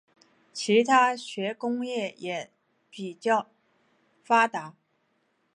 [0.51, 2.51] 其化学工业也
[3.19, 3.51] 较
[4.23, 4.75] 发达。